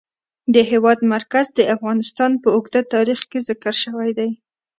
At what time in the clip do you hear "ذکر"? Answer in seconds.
3.49-3.73